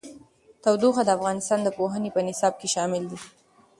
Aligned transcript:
تودوخه 0.63 1.03
د 1.05 1.09
افغانستان 1.17 1.59
د 1.63 1.67
پوهنې 1.77 2.09
په 2.15 2.21
نصاب 2.27 2.53
کې 2.59 2.67
شامل 2.75 3.03
دي. 3.11 3.19